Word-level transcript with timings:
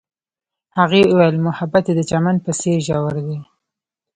هغې 0.77 1.01
وویل 1.07 1.37
محبت 1.47 1.83
یې 1.89 1.93
د 1.97 2.01
چمن 2.09 2.35
په 2.45 2.51
څېر 2.59 2.79
ژور 2.87 3.15
دی. 3.27 3.39